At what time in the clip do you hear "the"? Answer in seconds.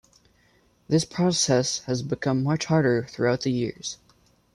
3.41-3.51